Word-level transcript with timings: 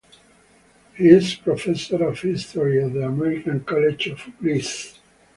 He 0.95 1.09
is 1.09 1.35
professor 1.35 2.05
of 2.07 2.19
History 2.21 2.83
at 2.83 2.91
the 2.93 3.05
American 3.05 3.63
College 3.63 4.07
of 4.07 4.29
Greece. 4.39 4.97